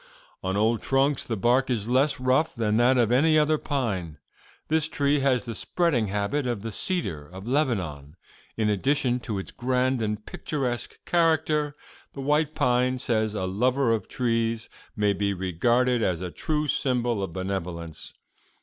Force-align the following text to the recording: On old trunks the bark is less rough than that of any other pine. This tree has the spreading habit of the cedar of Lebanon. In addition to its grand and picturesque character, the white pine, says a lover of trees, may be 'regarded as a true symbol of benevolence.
On 0.41 0.57
old 0.57 0.81
trunks 0.81 1.23
the 1.23 1.37
bark 1.37 1.69
is 1.69 1.87
less 1.87 2.19
rough 2.19 2.55
than 2.55 2.77
that 2.77 2.97
of 2.97 3.11
any 3.11 3.37
other 3.37 3.59
pine. 3.59 4.17
This 4.67 4.89
tree 4.89 5.19
has 5.19 5.45
the 5.45 5.53
spreading 5.53 6.07
habit 6.07 6.47
of 6.47 6.63
the 6.63 6.71
cedar 6.71 7.27
of 7.29 7.47
Lebanon. 7.47 8.15
In 8.57 8.67
addition 8.67 9.19
to 9.19 9.37
its 9.37 9.51
grand 9.51 10.01
and 10.01 10.25
picturesque 10.25 10.97
character, 11.05 11.75
the 12.13 12.21
white 12.21 12.55
pine, 12.55 12.97
says 12.97 13.35
a 13.35 13.45
lover 13.45 13.93
of 13.93 14.07
trees, 14.07 14.69
may 14.95 15.13
be 15.13 15.35
'regarded 15.35 16.01
as 16.01 16.19
a 16.19 16.31
true 16.31 16.65
symbol 16.67 17.21
of 17.21 17.31
benevolence. 17.31 18.11